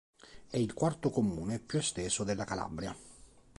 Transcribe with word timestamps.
È 0.49 0.57
il 0.57 0.73
quarto 0.73 1.11
comune 1.11 1.59
più 1.59 1.77
esteso 1.77 2.23
della 2.23 2.43
Calabria. 2.43 2.97